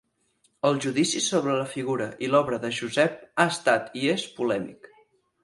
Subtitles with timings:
[0.69, 4.91] El judici sobre la figura i l'obra de Josep ha estat i és polèmic.